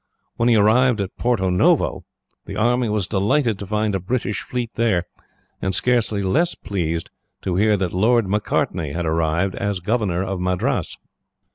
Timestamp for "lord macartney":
7.93-8.93